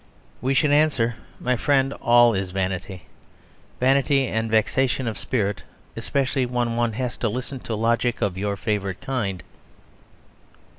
[0.41, 3.03] We should answer, "My friend, all is vanity,
[3.79, 5.61] vanity and vexation of spirit
[5.95, 9.43] especially when one has to listen to logic of your favourite kind.